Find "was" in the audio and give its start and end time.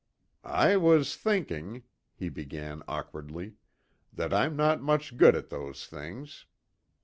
0.77-1.15